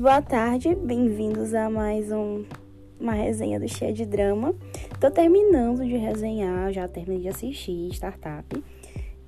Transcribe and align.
boa 0.00 0.22
tarde, 0.22 0.74
bem-vindos 0.74 1.54
a 1.54 1.68
mais 1.68 2.10
um, 2.10 2.44
uma 2.98 3.12
resenha 3.12 3.60
do 3.60 3.68
Cheia 3.68 3.92
de 3.92 4.06
Drama. 4.06 4.54
Tô 4.98 5.10
terminando 5.10 5.84
de 5.84 5.96
resenhar, 5.96 6.72
já 6.72 6.88
terminei 6.88 7.22
de 7.22 7.28
assistir 7.28 7.90
Startup 7.92 8.64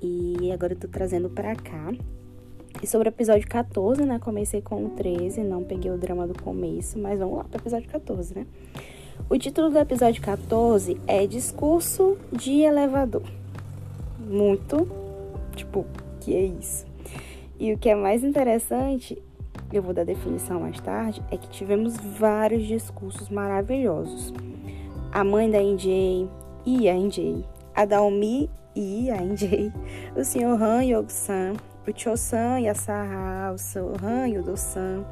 e 0.00 0.50
agora 0.50 0.72
eu 0.72 0.78
tô 0.78 0.88
trazendo 0.88 1.28
pra 1.28 1.54
cá. 1.54 1.92
E 2.82 2.86
sobre 2.86 3.08
o 3.08 3.10
episódio 3.10 3.46
14, 3.46 4.04
né? 4.04 4.18
Comecei 4.18 4.62
com 4.62 4.86
o 4.86 4.90
13, 4.90 5.42
não 5.42 5.62
peguei 5.62 5.90
o 5.90 5.98
drama 5.98 6.26
do 6.26 6.42
começo, 6.42 6.98
mas 6.98 7.18
vamos 7.18 7.36
lá 7.36 7.44
pro 7.44 7.60
episódio 7.60 7.88
14, 7.90 8.34
né? 8.34 8.46
O 9.28 9.36
título 9.36 9.68
do 9.68 9.78
episódio 9.78 10.22
14 10.22 10.98
é 11.06 11.26
Discurso 11.26 12.16
de 12.32 12.62
Elevador. 12.62 13.24
Muito, 14.18 14.88
tipo, 15.54 15.84
que 16.20 16.34
é 16.34 16.44
isso? 16.44 16.86
E 17.58 17.72
o 17.72 17.78
que 17.78 17.90
é 17.90 17.94
mais 17.94 18.24
interessante 18.24 19.22
eu 19.72 19.82
vou 19.82 19.92
dar 19.92 20.04
definição 20.04 20.60
mais 20.60 20.80
tarde, 20.80 21.22
é 21.30 21.36
que 21.36 21.48
tivemos 21.48 21.96
vários 21.96 22.66
discursos 22.66 23.28
maravilhosos. 23.28 24.32
A 25.12 25.24
mãe 25.24 25.50
da 25.50 25.58
NJ 25.58 26.28
e 26.64 26.88
a 26.88 26.94
NJ, 26.94 27.44
a 27.74 27.84
Daomi 27.84 28.50
e 28.74 29.10
a 29.10 29.16
NJ, 29.20 29.72
o 30.16 30.24
Sr. 30.24 30.62
Han 30.62 30.84
e 30.84 30.94
o 30.94 31.04
San, 31.08 31.54
o 31.86 31.92
Cho-san 31.94 32.60
e 32.60 32.68
a 32.68 32.74
Saha, 32.74 33.52
o 33.52 33.58
Sr. 33.58 34.28
e 34.28 34.38
o 34.38 34.42
Do-san, 34.42 35.04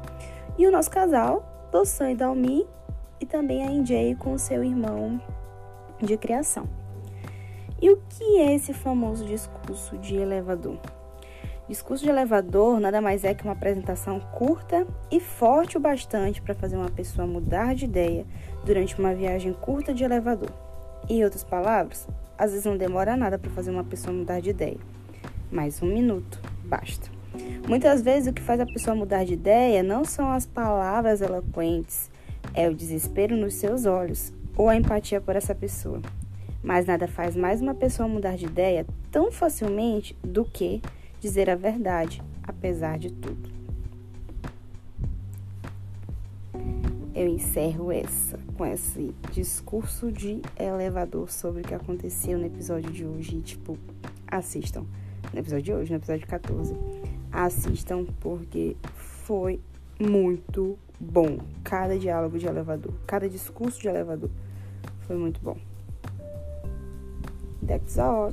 e 0.57 0.67
o 0.67 0.71
nosso 0.71 0.91
casal, 0.91 1.67
Do-san 1.71 2.11
e 2.11 2.15
Daomi, 2.15 2.65
e 3.19 3.25
também 3.25 3.63
a 3.63 3.71
NJ 3.71 4.15
com 4.15 4.33
o 4.33 4.39
seu 4.39 4.63
irmão 4.63 5.19
de 6.01 6.17
criação. 6.17 6.67
E 7.81 7.89
o 7.89 7.97
que 8.09 8.39
é 8.39 8.55
esse 8.55 8.73
famoso 8.73 9.25
discurso 9.25 9.97
de 9.97 10.15
elevador? 10.15 10.77
Discurso 11.67 12.03
de 12.03 12.11
elevador 12.11 12.79
nada 12.79 13.01
mais 13.01 13.23
é 13.23 13.33
que 13.33 13.43
uma 13.43 13.53
apresentação 13.53 14.19
curta 14.19 14.85
e 15.09 15.19
forte 15.19 15.77
o 15.77 15.79
bastante 15.79 16.39
para 16.39 16.53
fazer 16.53 16.75
uma 16.75 16.91
pessoa 16.91 17.25
mudar 17.25 17.73
de 17.73 17.85
ideia 17.85 18.23
durante 18.63 18.97
uma 18.99 19.15
viagem 19.15 19.51
curta 19.51 19.91
de 19.91 20.03
elevador. 20.03 20.51
Em 21.09 21.23
outras 21.23 21.43
palavras, 21.43 22.07
às 22.37 22.51
vezes 22.51 22.65
não 22.65 22.77
demora 22.77 23.17
nada 23.17 23.39
para 23.39 23.49
fazer 23.49 23.71
uma 23.71 23.83
pessoa 23.83 24.15
mudar 24.15 24.41
de 24.41 24.51
ideia, 24.51 24.77
mas 25.51 25.81
um 25.81 25.87
minuto 25.87 26.39
basta. 26.63 27.09
Muitas 27.67 28.03
vezes 28.03 28.29
o 28.29 28.33
que 28.33 28.43
faz 28.43 28.59
a 28.59 28.65
pessoa 28.67 28.95
mudar 28.95 29.25
de 29.25 29.33
ideia 29.33 29.81
não 29.81 30.05
são 30.05 30.31
as 30.31 30.45
palavras 30.45 31.19
eloquentes, 31.19 32.11
é 32.53 32.69
o 32.69 32.75
desespero 32.75 33.35
nos 33.35 33.55
seus 33.55 33.87
olhos 33.87 34.31
ou 34.55 34.69
a 34.69 34.75
empatia 34.75 35.19
por 35.19 35.35
essa 35.35 35.55
pessoa. 35.55 35.99
Mas 36.61 36.85
nada 36.85 37.07
faz 37.07 37.35
mais 37.35 37.59
uma 37.59 37.73
pessoa 37.73 38.07
mudar 38.07 38.35
de 38.35 38.45
ideia 38.45 38.85
tão 39.11 39.31
facilmente 39.31 40.15
do 40.23 40.45
que 40.45 40.79
dizer 41.25 41.49
a 41.49 41.55
verdade, 41.55 42.21
apesar 42.43 42.99
de 42.99 43.11
tudo. 43.11 43.49
Eu 47.15 47.27
encerro 47.27 47.91
essa 47.91 48.37
com 48.55 48.63
esse 48.63 49.11
discurso 49.31 50.11
de 50.11 50.39
elevador 50.55 51.31
sobre 51.31 51.61
o 51.61 51.63
que 51.63 51.73
aconteceu 51.73 52.37
no 52.37 52.45
episódio 52.45 52.91
de 52.91 53.03
hoje. 53.05 53.37
E, 53.37 53.41
tipo, 53.41 53.75
assistam. 54.27 54.85
No 55.33 55.39
episódio 55.39 55.63
de 55.63 55.73
hoje, 55.73 55.89
no 55.89 55.97
episódio 55.97 56.27
14. 56.27 56.75
Assistam 57.31 58.05
porque 58.19 58.77
foi 58.83 59.59
muito 59.99 60.77
bom. 60.99 61.39
Cada 61.63 61.97
diálogo 61.97 62.37
de 62.37 62.45
elevador, 62.45 62.93
cada 63.07 63.27
discurso 63.27 63.81
de 63.81 63.87
elevador 63.87 64.29
foi 65.07 65.15
muito 65.17 65.41
bom. 65.41 65.57
That's 67.65 67.97
all. 67.97 68.31